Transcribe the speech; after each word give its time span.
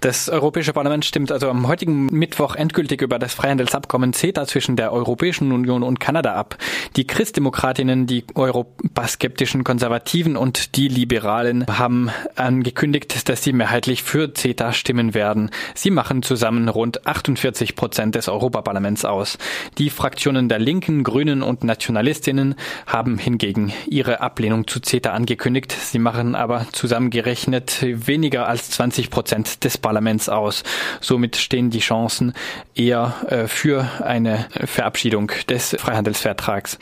Das 0.00 0.28
Europäische 0.28 0.72
Parlament 0.72 1.04
stimmt 1.04 1.32
also 1.32 1.50
am 1.50 1.66
heutigen 1.66 2.06
Mittwoch 2.06 2.54
endgültig 2.54 3.02
über 3.02 3.18
das 3.18 3.34
Freihandelsabkommen 3.34 4.12
CETA 4.12 4.46
zwischen 4.46 4.76
der 4.76 4.92
Europäischen 4.92 5.50
Union 5.50 5.82
und 5.82 5.98
Kanada 5.98 6.34
ab. 6.34 6.56
Die 6.94 7.04
Christdemokratinnen, 7.04 8.06
die 8.06 8.24
europaskeptischen 8.36 9.64
Konservativen 9.64 10.36
und 10.36 10.76
die 10.76 10.86
Liberalen 10.86 11.66
haben 11.66 12.10
angekündigt, 12.36 13.28
dass 13.28 13.42
sie 13.42 13.52
mehrheitlich 13.52 14.04
für 14.04 14.32
CETA 14.32 14.72
stimmen 14.72 15.14
werden. 15.14 15.50
Sie 15.74 15.90
machen 15.90 16.22
zusammen 16.22 16.68
rund 16.68 17.04
48 17.04 17.74
Prozent 17.74 18.14
des 18.14 18.28
Europaparlaments 18.28 19.04
aus. 19.04 19.36
Die 19.78 19.90
Fraktionen 19.90 20.48
der 20.48 20.60
Linken, 20.60 21.02
Grünen 21.02 21.42
und 21.42 21.64
Nationalistinnen 21.64 22.54
haben 22.86 23.18
hingegen 23.18 23.72
ihre 23.88 24.20
Ablehnung 24.20 24.68
zu 24.68 24.78
CETA 24.78 25.10
angekündigt. 25.10 25.72
Sie 25.72 25.98
machen 25.98 26.36
aber 26.36 26.66
zusammengerechnet 26.70 27.78
weniger 27.82 28.46
als 28.46 28.70
20 28.70 29.10
Prozent 29.10 29.64
des 29.64 29.76
Parlaments 29.88 30.28
aus. 30.28 30.64
Somit 31.00 31.36
stehen 31.36 31.70
die 31.70 31.78
Chancen 31.78 32.34
eher 32.74 33.14
äh, 33.30 33.46
für 33.46 33.88
eine 34.04 34.46
Verabschiedung 34.66 35.32
des 35.48 35.74
Freihandelsvertrags. 35.78 36.78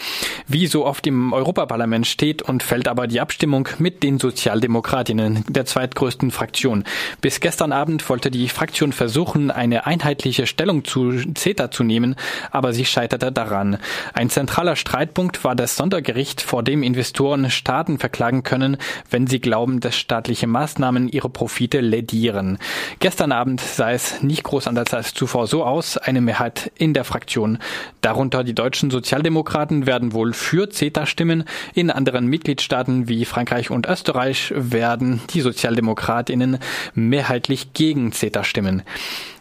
Wie 0.48 0.66
so 0.66 0.84
oft 0.84 1.06
im 1.06 1.32
Europaparlament 1.32 2.08
steht 2.08 2.42
und 2.42 2.64
fällt 2.64 2.88
aber 2.88 3.06
die 3.06 3.20
Abstimmung 3.20 3.68
mit 3.78 4.02
den 4.02 4.18
Sozialdemokratinnen, 4.18 5.44
der 5.48 5.66
zweitgrößten 5.66 6.32
Fraktion. 6.32 6.82
Bis 7.20 7.38
gestern 7.38 7.70
Abend 7.70 8.08
wollte 8.08 8.32
die 8.32 8.48
Fraktion 8.48 8.92
versuchen, 8.92 9.52
eine 9.52 9.86
einheitliche 9.86 10.48
Stellung 10.48 10.82
zu 10.82 11.12
CETA 11.32 11.70
zu 11.70 11.84
nehmen, 11.84 12.16
aber 12.50 12.72
sie 12.72 12.84
scheiterte 12.84 13.30
daran. 13.30 13.78
Ein 14.14 14.30
zentraler 14.30 14.74
Streitpunkt 14.74 15.44
war 15.44 15.54
das 15.54 15.76
Sondergericht, 15.76 16.42
vor 16.42 16.64
dem 16.64 16.82
Investoren 16.82 17.50
Staaten 17.52 17.98
verklagen 17.98 18.42
können, 18.42 18.78
wenn 19.10 19.28
sie 19.28 19.38
glauben, 19.38 19.78
dass 19.78 19.96
staatliche 19.96 20.48
Maßnahmen 20.48 21.08
ihre 21.08 21.30
Profite 21.30 21.80
ledieren. 21.80 22.58
Gestern 22.98 23.30
Abend 23.30 23.60
sah 23.60 23.90
es 23.92 24.22
nicht 24.22 24.42
groß 24.42 24.66
anders 24.66 24.94
als 24.94 25.12
zuvor 25.12 25.46
so 25.46 25.64
aus, 25.64 25.98
eine 25.98 26.22
Mehrheit 26.22 26.72
in 26.78 26.94
der 26.94 27.04
Fraktion. 27.04 27.58
Darunter 28.00 28.42
die 28.42 28.54
deutschen 28.54 28.90
Sozialdemokraten 28.90 29.86
werden 29.86 30.14
wohl 30.14 30.32
für 30.32 30.70
CETA 30.70 31.04
stimmen. 31.04 31.44
In 31.74 31.90
anderen 31.90 32.26
Mitgliedstaaten 32.26 33.06
wie 33.06 33.26
Frankreich 33.26 33.70
und 33.70 33.86
Österreich 33.86 34.52
werden 34.56 35.20
die 35.34 35.42
Sozialdemokratinnen 35.42 36.58
mehrheitlich 36.94 37.74
gegen 37.74 38.12
CETA 38.12 38.44
stimmen. 38.44 38.82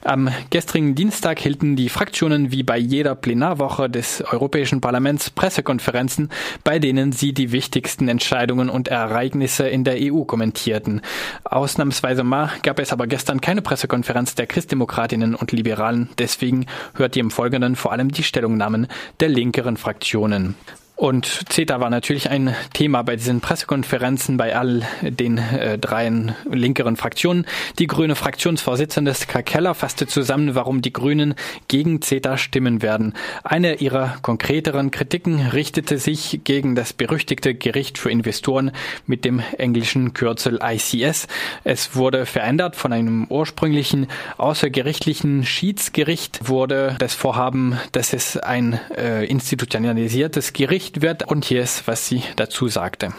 Am 0.05 0.29
gestrigen 0.51 0.93
Dienstag 0.93 1.39
hielten 1.39 1.75
die 1.75 1.89
Fraktionen 1.89 2.51
wie 2.51 2.61
bei 2.61 2.77
jeder 2.77 3.15
Plenarwoche 3.15 3.89
des 3.89 4.21
Europäischen 4.21 4.79
Parlaments 4.79 5.31
Pressekonferenzen, 5.31 6.29
bei 6.63 6.77
denen 6.77 7.11
sie 7.11 7.33
die 7.33 7.51
wichtigsten 7.51 8.07
Entscheidungen 8.07 8.69
und 8.69 8.87
Ereignisse 8.87 9.67
in 9.67 9.83
der 9.83 9.97
EU 9.97 10.21
kommentierten. 10.25 11.01
Ausnahmsweise 11.43 12.23
mal 12.23 12.51
gab 12.61 12.77
es 12.77 12.93
aber 12.93 13.07
gestern 13.07 13.41
keine 13.41 13.63
Pressekonferenz 13.63 14.35
der 14.35 14.45
Christdemokratinnen 14.45 15.33
und 15.33 15.51
Liberalen. 15.51 16.09
Deswegen 16.19 16.67
hört 16.93 17.15
ihr 17.15 17.21
im 17.21 17.31
Folgenden 17.31 17.75
vor 17.75 17.91
allem 17.91 18.11
die 18.11 18.21
Stellungnahmen 18.21 18.85
der 19.19 19.29
linkeren 19.29 19.75
Fraktionen. 19.75 20.53
Und 20.95 21.25
CETA 21.49 21.81
war 21.81 21.89
natürlich 21.89 22.29
ein 22.29 22.55
Thema 22.73 23.01
bei 23.01 23.17
diesen 23.17 23.41
Pressekonferenzen 23.41 24.37
bei 24.37 24.55
all 24.55 24.83
den 25.01 25.37
äh, 25.37 25.77
dreien 25.77 26.35
linkeren 26.49 26.95
Fraktionen. 26.95 27.45
Die 27.79 27.87
grüne 27.87 28.15
Fraktionsvorsitzende 28.15 29.13
Ska 29.13 29.41
Keller 29.41 29.75
fasste 29.75 30.07
zusammen, 30.07 30.55
warum 30.55 30.81
die 30.81 30.93
Grünen 30.93 31.35
gegen 31.67 32.01
CETA 32.01 32.37
stimmen 32.37 32.81
werden. 32.81 33.13
Eine 33.43 33.75
ihrer 33.75 34.17
konkreteren 34.21 34.89
Kritiken 34.89 35.47
richtete 35.47 35.97
sich 35.97 36.39
gegen 36.45 36.75
das 36.75 36.93
berüchtigte 36.93 37.55
Gericht 37.55 37.97
für 37.97 38.09
Investoren 38.09 38.71
mit 39.05 39.25
dem 39.25 39.41
englischen 39.57 40.13
Kürzel 40.13 40.59
ICS. 40.63 41.27
Es 41.65 41.97
wurde 41.97 42.25
verändert 42.25 42.77
von 42.77 42.93
einem 42.93 43.25
ursprünglichen 43.27 44.07
außergerichtlichen 44.37 45.45
Schiedsgericht 45.45 46.47
wurde 46.47 46.95
das 46.99 47.15
Vorhaben, 47.15 47.77
dass 47.91 48.13
es 48.13 48.37
ein 48.37 48.79
äh, 48.95 49.25
institutionalisiertes 49.25 50.53
Gericht 50.53 50.84
veröffentlicht 50.85 51.01
wird. 51.01 51.29
Und 51.29 51.45
hier 51.45 51.61
ist, 51.61 51.87
was 51.87 52.07
sie 52.07 52.23
dazu 52.35 52.67
sagte. 52.67 53.13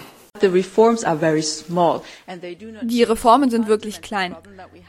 Die 2.82 3.02
Reformen 3.02 3.50
sind 3.50 3.68
wirklich 3.68 4.02
klein 4.02 4.36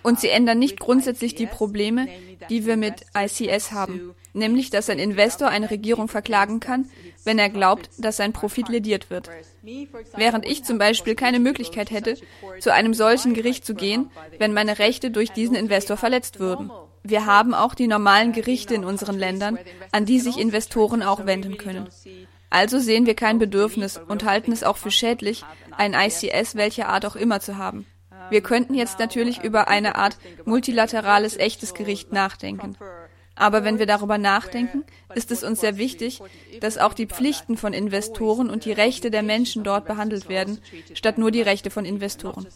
und 0.03 0.19
sie 0.19 0.28
ändern 0.28 0.59
nicht 0.59 0.78
grundsätzlich 0.78 1.35
die 1.35 1.46
Probleme, 1.46 2.09
die 2.50 2.66
wir 2.66 2.75
mit 2.75 3.06
ICS 3.16 3.72
haben, 3.72 4.13
nämlich 4.34 4.72
dass 4.72 4.90
ein 4.90 5.00
Investor 5.00 5.47
eine 5.47 5.72
Regierung 5.72 6.09
verklagen 6.09 6.59
kann, 6.59 6.90
wenn 7.24 7.40
er 7.40 7.47
glaubt, 7.50 7.90
dass 7.97 8.18
sein 8.18 8.34
Profit 8.34 8.68
lediert 8.68 9.09
wird. 9.09 9.29
Während 10.18 10.46
ich 10.46 10.66
zum 10.66 10.78
Beispiel 10.79 11.16
keine 11.16 11.40
Möglichkeit 11.40 11.91
hätte, 11.91 12.18
zu 12.59 12.73
einem 12.73 12.94
solchen 12.94 13.34
Gericht 13.34 13.66
zu 13.66 13.73
gehen, 13.73 14.12
wenn 14.40 14.52
meine 14.53 14.79
Rechte 14.79 15.12
durch 15.12 15.31
diesen 15.31 15.56
Investor 15.56 15.96
verletzt 15.96 16.41
würden. 16.41 16.72
Wir 17.03 17.25
haben 17.25 17.53
auch 17.53 17.73
die 17.73 17.88
normalen 17.88 18.34
Gerichte 18.34 18.75
in 18.75 18.84
unseren 18.84 19.18
Ländern, 19.18 19.57
an 19.94 20.06
die 20.06 20.19
sich 20.19 20.38
Investoren 20.38 21.03
auch 21.03 21.25
wenden 21.25 21.56
können. 21.56 21.88
Also 22.50 22.80
sehen 22.80 23.06
wir 23.06 23.16
kein 23.16 23.40
Bedürfnis 23.40 24.00
und 24.08 24.24
halten 24.24 24.52
es 24.52 24.63
auch 24.63 24.78
für 24.78 24.91
schädlich, 24.91 25.44
ein 25.72 25.94
ICS 25.94 26.56
welcher 26.56 26.90
Art 26.90 27.06
auch 27.06 27.16
immer 27.16 27.40
zu 27.40 27.58
haben. 27.58 27.85
Wir 28.30 28.41
könnten 28.41 28.74
jetzt 28.74 29.00
natürlich 29.00 29.44
über 29.44 29.68
eine 29.68 29.96
Art 29.96 30.18
multilaterales 30.46 31.38
echtes 31.38 31.74
Gericht 31.74 32.12
nachdenken. 32.12 32.78
Aber 33.35 33.63
wenn 33.63 33.78
wir 33.78 33.85
darüber 33.85 34.18
nachdenken, 34.18 34.84
ist 35.13 35.31
es 35.31 35.44
uns 35.44 35.62
sehr 35.62 35.78
wichtig, 35.78 36.22
dass 36.59 36.78
auch 36.78 36.94
die 36.94 37.06
Pflichten 37.06 37.56
von 37.56 37.72
Investoren 37.72 38.50
und 38.50 38.66
die 38.66 38.72
Rechte 38.72 39.12
der 39.12 39.24
Menschen 39.24 39.64
dort 39.64 39.85
behandelt 39.85 40.28
werden, 40.28 40.59
statt 40.94 41.18
nur 41.18 41.31
die 41.31 41.44
Rechte 41.44 41.69
von 41.69 41.85
Investoren. 41.85 42.47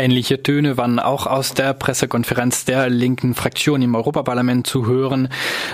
Ähnliche 0.00 0.40
Töne 0.40 0.76
waren 0.76 1.00
auch 1.00 1.26
aus 1.26 1.54
der 1.54 1.74
Pressekonferenz 1.74 2.64
der 2.64 2.88
linken 2.88 3.34
Fraktion 3.34 3.82
im 3.82 3.96
Europaparlament 3.96 4.64
zu 4.64 4.86
hören. 4.86 5.28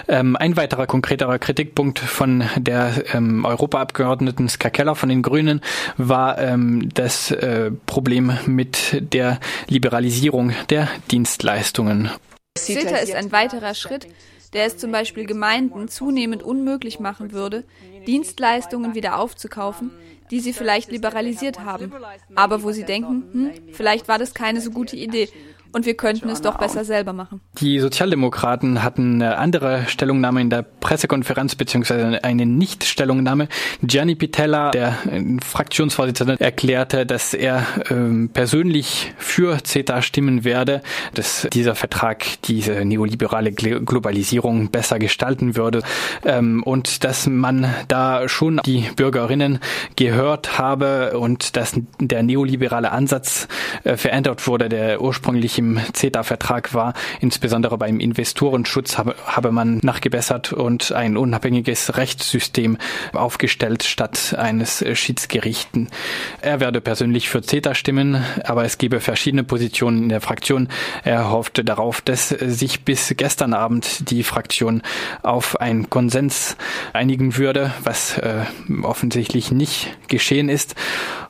Ähm, 0.09 0.35
ein 0.37 0.57
weiterer 0.57 0.87
konkreterer 0.87 1.39
Kritikpunkt 1.39 1.99
von 1.99 2.43
der 2.57 3.05
ähm, 3.13 3.45
Europaabgeordneten 3.45 4.49
Ska 4.49 4.71
Keller 4.71 4.95
von 4.95 5.11
den 5.11 5.21
Grünen 5.21 5.61
war 5.99 6.39
ähm, 6.39 6.89
das 6.95 7.33
äh, 7.33 7.71
Problem 7.85 8.33
mit 8.47 9.13
der 9.13 9.41
Liberalisierung 9.69 10.55
der 10.71 10.89
Dienstleistungen. 11.11 12.09
CETA 12.57 12.97
ist 12.97 13.15
ein 13.15 13.31
weiterer 13.31 13.75
Schritt, 13.75 14.07
der 14.55 14.65
es 14.65 14.79
zum 14.79 14.91
Beispiel 14.91 15.27
Gemeinden 15.27 15.89
zunehmend 15.89 16.43
unmöglich 16.43 16.99
machen 16.99 17.33
würde, 17.33 17.65
Dienstleistungen 18.07 18.95
wieder 18.95 19.19
aufzukaufen, 19.19 19.91
die 20.31 20.41
sie 20.41 20.53
vielleicht 20.53 20.91
liberalisiert 20.91 21.61
haben, 21.61 21.93
aber 22.35 22.63
wo 22.63 22.73
sie 22.73 22.85
denken, 22.85 23.25
hm, 23.33 23.51
vielleicht 23.73 24.09
war 24.09 24.19
das 24.19 24.35
keine 24.35 24.61
so 24.61 24.71
gute 24.71 24.97
Idee 24.97 25.29
und 25.75 25.87
wir 25.87 25.95
könnten 25.95 26.29
es 26.29 26.41
doch 26.41 26.57
besser 26.57 26.85
selber 26.85 27.13
machen. 27.13 27.41
Die 27.59 27.81
Sozialdemokraten 27.81 28.83
hatten 28.83 29.21
eine 29.21 29.39
andere 29.39 29.87
Stellungnahme 29.89 30.41
in 30.41 30.49
der 30.49 30.63
Pressekonferenz 30.63 31.57
beziehungsweise 31.57 32.23
eine 32.23 32.47
Nicht-Stellungnahme. 32.47 33.49
Gianni 33.83 34.15
Pitella, 34.15 34.71
der 34.71 34.97
äh, 35.11 35.23
Fraktionsvorsitzende, 35.45 36.41
erklärte, 36.41 37.07
dass 37.07 37.35
er 37.35 37.67
ähm, 37.91 38.31
persönlich 38.33 39.13
für 39.19 39.59
CETA 39.63 40.03
stimmen 40.03 40.45
werde, 40.45 40.81
dass 41.15 41.49
dieser 41.53 41.75
Vertrag 41.75 42.25
diese 42.45 42.85
neoliberale 42.85 43.51
Globalisierung 43.53 44.71
besser 44.71 45.01
gestalten 45.01 45.57
würde 45.57 45.83
ähm, 46.25 46.63
und 46.63 47.03
dass 47.03 47.27
man 47.27 47.67
da 47.95 48.29
schon 48.29 48.61
die 48.67 48.91
Bürgerinnen 48.97 49.61
gehört 49.95 50.59
habe 50.59 51.17
und 51.17 51.57
dass 51.57 51.79
der 52.01 52.25
neoliberale 52.25 52.91
Ansatz 52.91 53.47
äh, 53.85 53.97
verändert 53.97 54.49
wurde, 54.49 54.69
der 54.69 55.01
ursprünglich 55.01 55.61
im 55.61 55.79
CETA-Vertrag 55.93 56.75
war. 56.75 56.95
Insbesondere 57.21 57.79
beim 57.79 58.01
Investorenschutz 58.01 58.99
habe, 58.99 59.15
habe 59.27 59.53
man 59.53 59.79
nachgebessert 59.85 60.53
und 60.53 60.91
ein 60.91 61.17
unabhängiges 61.17 61.97
Rechtssystem 61.97 62.79
aufgestellt 63.13 63.85
statt 63.85 64.35
eines 64.37 64.85
Schiedsgerichten. 64.95 65.89
Er 66.41 66.59
werde 66.59 66.81
persönlich 66.81 67.29
für 67.29 67.43
CETA 67.43 67.77
stimmen, 67.77 68.25
aber 68.43 68.65
es 68.65 68.77
gebe 68.77 68.99
verschiedene 68.99 69.45
Positionen 69.45 70.03
in 70.03 70.09
der 70.09 70.21
Fraktion. 70.21 70.69
Er 71.05 71.31
hoffte 71.31 71.65
darauf, 71.65 72.01
dass 72.01 72.31
sich 72.31 72.85
bis 72.85 73.15
gestern 73.17 73.55
Abend 73.55 74.11
die 74.11 74.25
Fraktion 74.25 74.83
auf 75.23 75.61
einen 75.61 75.91
Konsens 75.91 76.57
einigen 76.93 77.37
würde, 77.37 77.73
was 77.87 78.19
äh, 78.19 78.45
offensichtlich 78.83 79.51
nicht 79.51 79.97
geschehen 80.09 80.49
ist. 80.49 80.75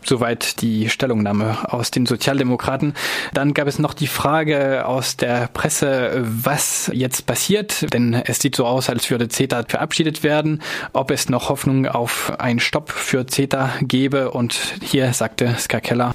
Soweit 0.03 0.61
die 0.61 0.91
Stellungnahme 0.91 1.73
aus 1.73 1.91
den 1.91 2.05
Sozialdemokraten. 2.05 2.93
Dann 3.33 3.55
gab 3.55 3.67
es 3.67 3.79
noch 3.79 3.95
die 3.95 4.07
Frage 4.07 4.87
aus 4.87 5.17
der 5.17 5.49
Presse, 5.49 6.23
was 6.23 6.91
jetzt 6.93 7.25
passiert, 7.27 7.93
denn 7.93 8.13
es 8.13 8.39
sieht 8.41 8.55
so 8.55 8.67
aus, 8.67 8.91
als 8.91 9.11
würde 9.11 9.29
CETA 9.29 9.65
verabschiedet 9.67 10.23
werden, 10.23 10.63
ob 10.93 11.11
es 11.11 11.31
noch 11.31 11.49
Hoffnung 11.49 11.87
auf 11.87 12.39
einen 12.39 12.61
Stopp 12.61 12.91
für 12.91 13.27
CETA 13.27 13.73
gäbe 13.81 14.31
und 14.31 14.75
hier 14.83 15.13
sagte 15.15 15.55
Ska 15.59 15.81
Keller. 15.81 16.13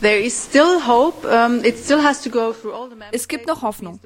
Es 3.12 3.28
gibt 3.28 3.48
noch 3.48 3.62
Hoffnung. 3.64 4.00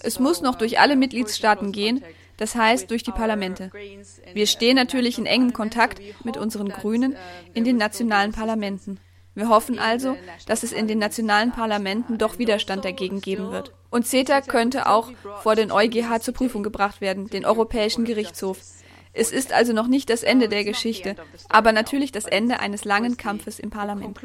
Es 0.00 0.20
muss 0.20 0.40
noch 0.40 0.54
durch 0.54 0.78
alle 0.78 0.96
Mitgliedstaaten 0.96 1.72
gehen, 1.72 2.02
das 2.36 2.54
heißt 2.54 2.90
durch 2.90 3.02
die 3.02 3.12
Parlamente. 3.12 3.70
Wir 4.32 4.46
stehen 4.46 4.76
natürlich 4.76 5.18
in 5.18 5.26
engem 5.26 5.52
Kontakt 5.52 6.00
mit 6.24 6.36
unseren 6.36 6.68
Grünen 6.68 7.16
in 7.54 7.64
den 7.64 7.76
nationalen 7.76 8.32
Parlamenten. 8.32 8.98
Wir 9.34 9.50
hoffen 9.50 9.78
also, 9.78 10.16
dass 10.46 10.62
es 10.62 10.72
in 10.72 10.88
den 10.88 10.98
nationalen 10.98 11.52
Parlamenten 11.52 12.16
doch 12.16 12.38
Widerstand 12.38 12.84
dagegen 12.84 13.20
geben 13.20 13.50
wird. 13.50 13.72
Und 13.90 14.06
CETA 14.06 14.40
könnte 14.40 14.88
auch 14.88 15.10
vor 15.42 15.54
den 15.54 15.70
EuGH 15.70 16.20
zur 16.20 16.34
Prüfung 16.34 16.62
gebracht 16.62 17.00
werden, 17.00 17.28
den 17.28 17.44
Europäischen 17.44 18.04
Gerichtshof. 18.04 18.58
Es 19.12 19.32
ist 19.32 19.52
also 19.52 19.72
noch 19.72 19.86
nicht 19.86 20.10
das 20.10 20.22
Ende 20.22 20.48
der 20.48 20.64
Geschichte, 20.64 21.16
aber 21.48 21.72
natürlich 21.72 22.12
das 22.12 22.26
Ende 22.26 22.60
eines 22.60 22.84
langen 22.84 23.16
Kampfes 23.16 23.58
im 23.58 23.70
Parlament. 23.70 24.18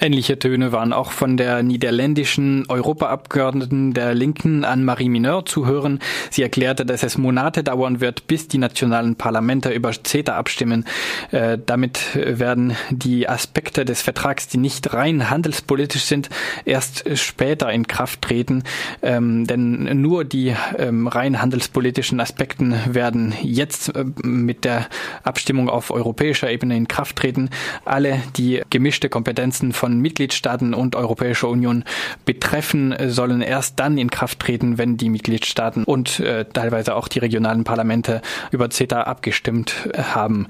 Ähnliche 0.00 0.38
Töne 0.38 0.72
waren 0.72 0.92
auch 0.92 1.10
von 1.10 1.36
der 1.36 1.62
niederländischen 1.62 2.64
Europaabgeordneten 2.68 3.94
der 3.94 4.14
Linken 4.14 4.64
Anne-Marie 4.64 5.08
Mineur 5.08 5.44
zu 5.44 5.66
hören. 5.66 5.98
Sie 6.30 6.42
erklärte, 6.42 6.86
dass 6.86 7.02
es 7.02 7.18
Monate 7.18 7.64
dauern 7.64 8.00
wird, 8.00 8.26
bis 8.26 8.48
die 8.48 8.58
nationalen 8.58 9.16
Parlamente 9.16 9.70
über 9.70 9.92
CETA 9.92 10.36
abstimmen. 10.36 10.84
Äh, 11.32 11.58
damit 11.64 12.00
werden 12.14 12.76
die 12.90 13.28
Aspekte 13.28 13.84
des 13.84 14.02
Vertrags, 14.02 14.46
die 14.46 14.58
nicht 14.58 14.92
rein 14.94 15.30
handelspolitisch 15.30 16.04
sind, 16.04 16.30
erst 16.64 17.04
später 17.18 17.72
in 17.72 17.86
Kraft 17.86 18.22
treten. 18.22 18.62
Ähm, 19.02 19.46
denn 19.46 20.00
nur 20.00 20.24
die 20.24 20.54
ähm, 20.78 21.08
rein 21.08 21.40
handelspolitischen 21.42 22.20
Aspekten 22.20 22.74
werden 22.86 23.34
jetzt 23.42 23.94
äh, 23.94 24.04
mit 24.22 24.64
der 24.64 24.86
Abstimmung 25.24 25.68
auf 25.68 25.90
europäischer 25.90 26.50
Ebene 26.50 26.76
in 26.76 26.88
Kraft 26.88 27.16
treten. 27.16 27.50
Alle 27.84 28.20
die 28.36 28.62
gemischte 28.70 29.08
Kompetenzen 29.08 29.72
von 29.72 29.87
von 29.88 30.00
Mitgliedstaaten 30.00 30.74
und 30.74 30.96
Europäischer 30.96 31.48
Union 31.48 31.82
betreffen, 32.26 32.94
sollen 33.06 33.40
erst 33.40 33.80
dann 33.80 33.96
in 33.96 34.10
Kraft 34.10 34.38
treten, 34.38 34.76
wenn 34.76 34.98
die 34.98 35.08
Mitgliedstaaten 35.08 35.84
und 35.84 36.20
äh, 36.20 36.44
teilweise 36.44 36.94
auch 36.94 37.08
die 37.08 37.20
regionalen 37.20 37.64
Parlamente 37.64 38.20
über 38.50 38.68
CETA 38.68 39.04
abgestimmt 39.04 39.88
haben. 39.96 40.46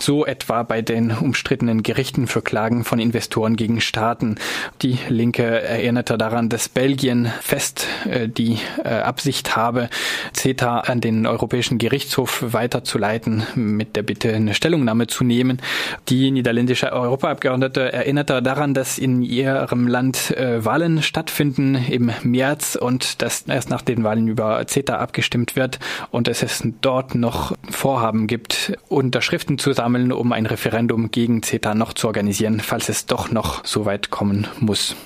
So 0.00 0.26
etwa 0.26 0.64
bei 0.64 0.82
den 0.82 1.12
umstrittenen 1.12 1.84
Gerichten 1.84 2.26
für 2.26 2.42
Klagen 2.42 2.82
von 2.82 2.98
Investoren 2.98 3.54
gegen 3.54 3.80
Staaten. 3.80 4.34
Die 4.82 4.98
Linke 5.08 5.62
erinnerte 5.62 6.18
daran, 6.18 6.48
dass 6.48 6.68
Belgien 6.68 7.30
fest 7.40 7.86
äh, 8.10 8.28
die 8.28 8.58
äh, 8.82 8.88
Absicht 8.88 9.54
habe, 9.54 9.90
CETA 10.32 10.80
an 10.80 11.00
den 11.00 11.24
Europäischen 11.28 11.78
Gerichtshof 11.78 12.42
weiterzuleiten, 12.52 13.44
mit 13.54 13.94
der 13.94 14.02
Bitte 14.02 14.34
eine 14.34 14.54
Stellungnahme 14.54 15.06
zu 15.06 15.22
nehmen. 15.22 15.62
Die 16.08 16.32
niederländische 16.32 16.92
Europaabgeordnete 16.92 17.92
erinnerte 17.92 18.42
daran, 18.42 18.71
dass 18.74 18.98
in 18.98 19.22
ihrem 19.22 19.86
Land 19.86 20.30
äh, 20.36 20.64
Wahlen 20.64 21.02
stattfinden 21.02 21.74
im 21.74 22.10
März 22.22 22.76
und 22.76 23.22
dass 23.22 23.42
erst 23.42 23.70
nach 23.70 23.82
den 23.82 24.04
Wahlen 24.04 24.28
über 24.28 24.64
CETA 24.66 24.98
abgestimmt 24.98 25.56
wird 25.56 25.78
und 26.10 26.28
dass 26.28 26.42
es 26.42 26.62
dort 26.80 27.14
noch 27.14 27.56
Vorhaben 27.70 28.26
gibt, 28.26 28.78
Unterschriften 28.88 29.58
zu 29.58 29.72
sammeln, 29.72 30.12
um 30.12 30.32
ein 30.32 30.46
Referendum 30.46 31.10
gegen 31.10 31.42
CETA 31.42 31.74
noch 31.74 31.92
zu 31.92 32.06
organisieren, 32.06 32.60
falls 32.60 32.88
es 32.88 33.06
doch 33.06 33.30
noch 33.30 33.64
so 33.64 33.84
weit 33.84 34.10
kommen 34.10 34.46
muss. 34.60 34.96